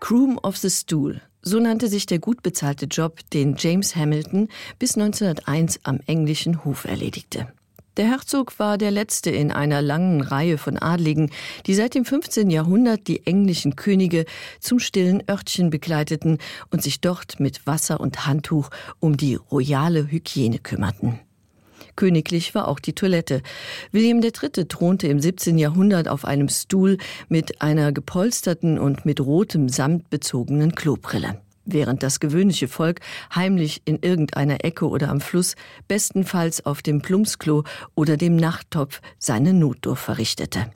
Groom 0.00 0.38
of 0.42 0.56
the 0.56 0.70
Stool. 0.70 1.20
So 1.42 1.60
nannte 1.60 1.88
sich 1.88 2.06
der 2.06 2.18
gut 2.18 2.42
bezahlte 2.42 2.86
Job, 2.86 3.20
den 3.32 3.56
James 3.58 3.96
Hamilton 3.96 4.48
bis 4.78 4.96
1901 4.96 5.80
am 5.84 6.00
englischen 6.06 6.64
Hof 6.64 6.84
erledigte. 6.84 7.48
Der 7.96 8.06
Herzog 8.06 8.58
war 8.58 8.76
der 8.76 8.90
letzte 8.90 9.30
in 9.30 9.52
einer 9.52 9.80
langen 9.80 10.20
Reihe 10.20 10.58
von 10.58 10.78
Adligen, 10.78 11.30
die 11.66 11.74
seit 11.74 11.94
dem 11.94 12.04
15. 12.04 12.50
Jahrhundert 12.50 13.06
die 13.06 13.24
englischen 13.24 13.76
Könige 13.76 14.24
zum 14.58 14.80
stillen 14.80 15.22
Örtchen 15.30 15.70
begleiteten 15.70 16.38
und 16.70 16.82
sich 16.82 17.00
dort 17.00 17.38
mit 17.38 17.66
Wasser 17.66 18.00
und 18.00 18.26
Handtuch 18.26 18.70
um 18.98 19.16
die 19.16 19.36
royale 19.36 20.10
Hygiene 20.10 20.58
kümmerten. 20.58 21.20
Königlich 21.96 22.54
war 22.54 22.68
auch 22.68 22.80
die 22.80 22.94
Toilette. 22.94 23.42
William 23.92 24.20
III. 24.22 24.66
thronte 24.66 25.06
im 25.08 25.20
17. 25.20 25.58
Jahrhundert 25.58 26.08
auf 26.08 26.24
einem 26.24 26.48
Stuhl 26.48 26.98
mit 27.28 27.60
einer 27.62 27.92
gepolsterten 27.92 28.78
und 28.78 29.04
mit 29.04 29.20
rotem 29.20 29.68
Samt 29.68 30.10
bezogenen 30.10 30.74
Klobrille 30.74 31.40
während 31.66 32.02
das 32.02 32.20
gewöhnliche 32.20 32.68
Volk 32.68 33.00
heimlich 33.34 33.82
in 33.84 33.98
irgendeiner 34.02 34.64
Ecke 34.64 34.86
oder 34.86 35.08
am 35.08 35.22
Fluss, 35.22 35.54
bestenfalls 35.88 36.66
auf 36.66 36.82
dem 36.82 37.00
Plumpsklo 37.00 37.64
oder 37.94 38.16
dem 38.16 38.36
Nachttopf 38.36 39.00
seine 39.18 39.54
Notdurf 39.54 39.98
verrichtete. 39.98 40.66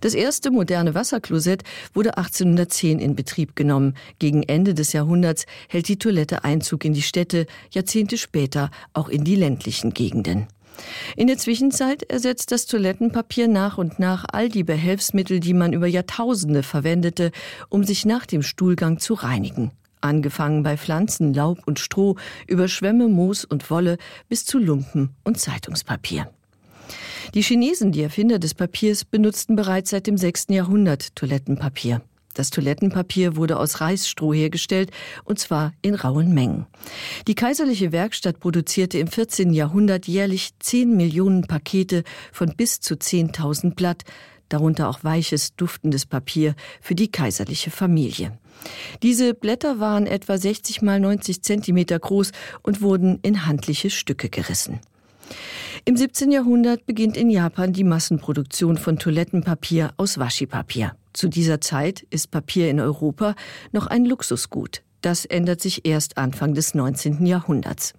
Das 0.00 0.14
erste 0.14 0.50
moderne 0.50 0.94
Wasserklosett 0.94 1.62
wurde 1.94 2.16
1810 2.16 2.98
in 2.98 3.14
Betrieb 3.14 3.56
genommen. 3.56 3.94
Gegen 4.18 4.42
Ende 4.42 4.74
des 4.74 4.92
Jahrhunderts 4.92 5.46
hält 5.68 5.88
die 5.88 5.98
Toilette 5.98 6.44
Einzug 6.44 6.84
in 6.84 6.94
die 6.94 7.02
Städte, 7.02 7.46
Jahrzehnte 7.70 8.18
später 8.18 8.70
auch 8.92 9.08
in 9.08 9.24
die 9.24 9.36
ländlichen 9.36 9.94
Gegenden. 9.94 10.46
In 11.16 11.26
der 11.26 11.38
Zwischenzeit 11.38 12.04
ersetzt 12.04 12.52
das 12.52 12.66
Toilettenpapier 12.66 13.48
nach 13.48 13.78
und 13.78 13.98
nach 13.98 14.24
all 14.32 14.48
die 14.48 14.64
Behelfsmittel, 14.64 15.40
die 15.40 15.54
man 15.54 15.72
über 15.72 15.86
Jahrtausende 15.86 16.62
verwendete, 16.62 17.32
um 17.68 17.84
sich 17.84 18.04
nach 18.04 18.26
dem 18.26 18.42
Stuhlgang 18.42 18.98
zu 18.98 19.14
reinigen. 19.14 19.72
Angefangen 20.00 20.62
bei 20.62 20.76
Pflanzen, 20.76 21.34
Laub 21.34 21.66
und 21.66 21.80
Stroh, 21.80 22.16
über 22.46 22.68
Schwämme, 22.68 23.08
Moos 23.08 23.44
und 23.44 23.68
Wolle 23.70 23.98
bis 24.28 24.44
zu 24.44 24.58
Lumpen 24.58 25.10
und 25.24 25.40
Zeitungspapier. 25.40 26.30
Die 27.34 27.42
Chinesen, 27.42 27.92
die 27.92 28.02
Erfinder 28.02 28.38
des 28.38 28.54
Papiers, 28.54 29.04
benutzten 29.04 29.54
bereits 29.54 29.90
seit 29.90 30.06
dem 30.06 30.16
6. 30.16 30.46
Jahrhundert 30.48 31.14
Toilettenpapier. 31.14 32.00
Das 32.32 32.48
Toilettenpapier 32.50 33.36
wurde 33.36 33.58
aus 33.58 33.80
Reisstroh 33.80 34.32
hergestellt, 34.32 34.90
und 35.24 35.38
zwar 35.38 35.72
in 35.82 35.94
rauen 35.94 36.32
Mengen. 36.32 36.66
Die 37.26 37.34
kaiserliche 37.34 37.92
Werkstatt 37.92 38.40
produzierte 38.40 38.98
im 38.98 39.08
14. 39.08 39.52
Jahrhundert 39.52 40.06
jährlich 40.06 40.50
10 40.58 40.96
Millionen 40.96 41.42
Pakete 41.42 42.02
von 42.32 42.54
bis 42.56 42.80
zu 42.80 42.94
10.000 42.94 43.74
Blatt, 43.74 44.04
darunter 44.48 44.88
auch 44.88 45.04
weiches, 45.04 45.54
duftendes 45.54 46.06
Papier 46.06 46.54
für 46.80 46.94
die 46.94 47.10
kaiserliche 47.10 47.70
Familie. 47.70 48.38
Diese 49.02 49.34
Blätter 49.34 49.80
waren 49.80 50.06
etwa 50.06 50.38
60 50.38 50.80
mal 50.80 50.98
90 50.98 51.42
Zentimeter 51.42 51.98
groß 51.98 52.32
und 52.62 52.80
wurden 52.80 53.18
in 53.22 53.46
handliche 53.46 53.90
Stücke 53.90 54.30
gerissen. 54.30 54.80
Im 55.88 55.96
17. 55.96 56.30
Jahrhundert 56.30 56.84
beginnt 56.84 57.16
in 57.16 57.30
Japan 57.30 57.72
die 57.72 57.82
Massenproduktion 57.82 58.76
von 58.76 58.98
Toilettenpapier 58.98 59.94
aus 59.96 60.18
Waschipapier. 60.18 60.94
Zu 61.14 61.28
dieser 61.28 61.62
Zeit 61.62 62.06
ist 62.10 62.30
Papier 62.30 62.68
in 62.68 62.78
Europa 62.78 63.34
noch 63.72 63.86
ein 63.86 64.04
Luxusgut. 64.04 64.82
Das 65.00 65.24
ändert 65.24 65.62
sich 65.62 65.86
erst 65.86 66.18
Anfang 66.18 66.52
des 66.52 66.74
19. 66.74 67.24
Jahrhunderts. 67.24 67.94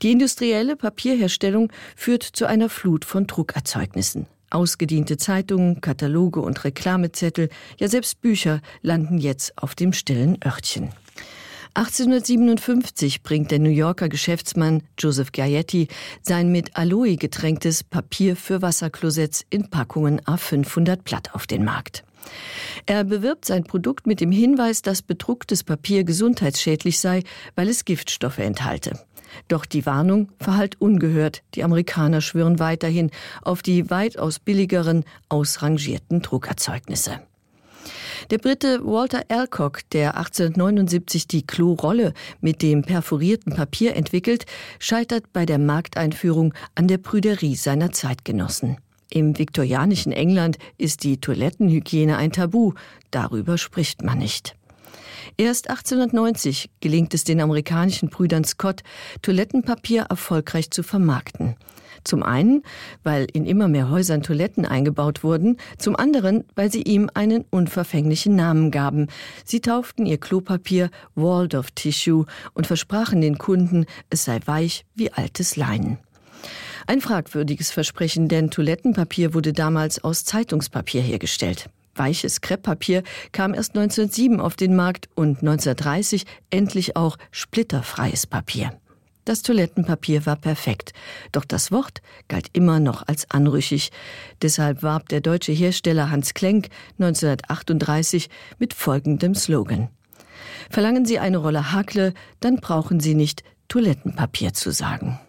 Die 0.00 0.12
industrielle 0.12 0.76
Papierherstellung 0.76 1.72
führt 1.96 2.22
zu 2.22 2.46
einer 2.46 2.68
Flut 2.68 3.04
von 3.04 3.26
Druckerzeugnissen. 3.26 4.26
Ausgediente 4.50 5.16
Zeitungen, 5.16 5.80
Kataloge 5.80 6.40
und 6.40 6.62
Reklamezettel, 6.62 7.48
ja 7.80 7.88
selbst 7.88 8.20
Bücher 8.20 8.60
landen 8.80 9.18
jetzt 9.18 9.58
auf 9.58 9.74
dem 9.74 9.92
stillen 9.92 10.38
Örtchen. 10.46 10.90
1857 11.74 13.22
bringt 13.22 13.50
der 13.50 13.58
New 13.58 13.70
Yorker 13.70 14.10
Geschäftsmann 14.10 14.82
Joseph 14.98 15.32
Gaetti 15.32 15.88
sein 16.20 16.52
mit 16.52 16.76
Aloe 16.76 17.16
getränktes 17.16 17.82
Papier 17.82 18.36
für 18.36 18.60
Wasserklosetts 18.60 19.46
in 19.48 19.70
Packungen 19.70 20.20
a 20.26 20.36
500 20.36 21.02
Blatt 21.02 21.34
auf 21.34 21.46
den 21.46 21.64
Markt. 21.64 22.04
Er 22.84 23.04
bewirbt 23.04 23.46
sein 23.46 23.64
Produkt 23.64 24.06
mit 24.06 24.20
dem 24.20 24.30
Hinweis, 24.30 24.82
dass 24.82 25.00
bedrucktes 25.00 25.64
Papier 25.64 26.04
gesundheitsschädlich 26.04 27.00
sei, 27.00 27.22
weil 27.54 27.68
es 27.68 27.86
Giftstoffe 27.86 28.38
enthalte. 28.38 28.92
Doch 29.48 29.64
die 29.64 29.86
Warnung 29.86 30.30
verhallt 30.38 30.78
ungehört. 30.78 31.42
Die 31.54 31.64
Amerikaner 31.64 32.20
schwören 32.20 32.58
weiterhin 32.58 33.10
auf 33.40 33.62
die 33.62 33.88
weitaus 33.88 34.38
billigeren, 34.38 35.04
ausrangierten 35.30 36.20
Druckerzeugnisse. 36.20 37.22
Der 38.32 38.38
Brite 38.38 38.80
Walter 38.82 39.24
Alcock, 39.28 39.80
der 39.90 40.16
1879 40.16 41.28
die 41.28 41.46
Klorolle 41.46 42.14
mit 42.40 42.62
dem 42.62 42.80
perforierten 42.80 43.52
Papier 43.52 43.94
entwickelt, 43.94 44.46
scheitert 44.78 45.34
bei 45.34 45.44
der 45.44 45.58
Markteinführung 45.58 46.54
an 46.74 46.88
der 46.88 46.96
Prüderie 46.96 47.56
seiner 47.56 47.92
Zeitgenossen. 47.92 48.78
Im 49.10 49.38
viktorianischen 49.38 50.12
England 50.12 50.56
ist 50.78 51.04
die 51.04 51.20
Toilettenhygiene 51.20 52.16
ein 52.16 52.32
Tabu, 52.32 52.72
darüber 53.10 53.58
spricht 53.58 54.00
man 54.00 54.16
nicht. 54.16 54.56
Erst 55.36 55.70
1890 55.70 56.70
gelingt 56.80 57.14
es 57.14 57.24
den 57.24 57.40
amerikanischen 57.40 58.08
Brüdern 58.08 58.44
Scott, 58.44 58.82
Toilettenpapier 59.22 60.02
erfolgreich 60.08 60.70
zu 60.70 60.82
vermarkten. 60.82 61.56
Zum 62.04 62.22
einen, 62.22 62.62
weil 63.04 63.26
in 63.32 63.46
immer 63.46 63.68
mehr 63.68 63.88
Häusern 63.88 64.22
Toiletten 64.22 64.66
eingebaut 64.66 65.22
wurden, 65.22 65.58
zum 65.78 65.94
anderen, 65.96 66.44
weil 66.54 66.70
sie 66.70 66.82
ihm 66.82 67.08
einen 67.14 67.44
unverfänglichen 67.50 68.34
Namen 68.34 68.70
gaben. 68.70 69.06
Sie 69.44 69.60
tauften 69.60 70.06
ihr 70.06 70.18
Klopapier 70.18 70.90
Waldorf 71.14 71.70
Tissue 71.70 72.26
und 72.54 72.66
versprachen 72.66 73.20
den 73.20 73.38
Kunden, 73.38 73.86
es 74.10 74.24
sei 74.24 74.40
weich 74.46 74.84
wie 74.94 75.12
altes 75.12 75.56
Leinen. 75.56 75.98
Ein 76.86 77.00
fragwürdiges 77.00 77.70
Versprechen, 77.70 78.28
denn 78.28 78.50
Toilettenpapier 78.50 79.34
wurde 79.34 79.52
damals 79.52 80.02
aus 80.02 80.24
Zeitungspapier 80.24 81.00
hergestellt. 81.00 81.68
Weiches 81.94 82.40
Krepppapier 82.40 83.02
kam 83.32 83.54
erst 83.54 83.76
1907 83.76 84.40
auf 84.40 84.56
den 84.56 84.74
Markt 84.74 85.08
und 85.14 85.38
1930 85.40 86.24
endlich 86.50 86.96
auch 86.96 87.16
splitterfreies 87.30 88.26
Papier. 88.26 88.72
Das 89.24 89.42
Toilettenpapier 89.42 90.26
war 90.26 90.34
perfekt, 90.34 90.92
doch 91.30 91.44
das 91.44 91.70
Wort 91.70 92.02
galt 92.26 92.48
immer 92.54 92.80
noch 92.80 93.06
als 93.06 93.30
anrüchig. 93.30 93.92
Deshalb 94.42 94.82
warb 94.82 95.08
der 95.10 95.20
deutsche 95.20 95.52
Hersteller 95.52 96.10
Hans 96.10 96.34
Klenk 96.34 96.68
1938 96.98 98.28
mit 98.58 98.74
folgendem 98.74 99.36
Slogan. 99.36 99.90
Verlangen 100.70 101.06
Sie 101.06 101.20
eine 101.20 101.38
Rolle 101.38 101.70
Hakle, 101.72 102.14
dann 102.40 102.56
brauchen 102.56 102.98
Sie 102.98 103.14
nicht 103.14 103.44
Toilettenpapier 103.68 104.54
zu 104.54 104.72
sagen. 104.72 105.20